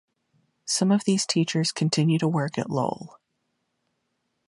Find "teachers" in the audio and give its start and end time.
1.27-1.71